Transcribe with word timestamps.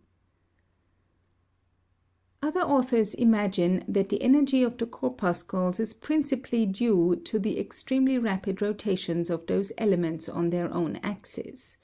]Other 2.42 2.62
authors 2.62 3.14
imagine 3.14 3.84
that 3.86 4.08
the 4.08 4.20
energy 4.20 4.64
of 4.64 4.76
the 4.76 4.86
corpuscles 4.88 5.78
is 5.78 5.94
principally 5.94 6.66
due 6.66 7.14
to 7.14 7.38
the 7.38 7.60
extremely 7.60 8.18
rapid 8.18 8.60
rotations 8.60 9.30
of 9.30 9.46
those 9.46 9.70
elements 9.78 10.28
on 10.28 10.50
their 10.50 10.68
own 10.74 10.96
axes. 11.04 11.76